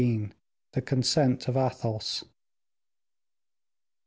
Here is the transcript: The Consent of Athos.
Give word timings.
The 0.71 0.81
Consent 0.81 1.47
of 1.47 1.55
Athos. 1.55 2.23